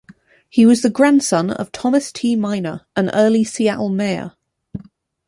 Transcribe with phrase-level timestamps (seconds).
[0.49, 2.35] He was the grandson of Thomas T.
[2.35, 4.31] Minor, an early Seattle mayor.